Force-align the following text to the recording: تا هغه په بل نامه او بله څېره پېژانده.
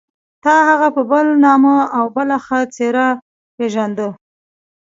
تا 0.43 0.55
هغه 0.69 0.87
په 0.95 1.01
بل 1.11 1.25
نامه 1.45 1.75
او 1.97 2.05
بله 2.15 2.37
څېره 2.75 3.07
پېژانده. 3.57 4.09